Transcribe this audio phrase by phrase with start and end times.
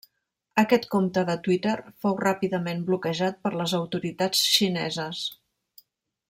[0.59, 5.23] Aquest compte de Twitter fou ràpidament bloquejat per les autoritats xineses.